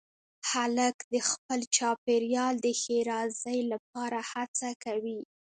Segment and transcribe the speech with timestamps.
[0.51, 5.19] هلک د خپل چاپېریال د ښېرازۍ لپاره هڅه کوي.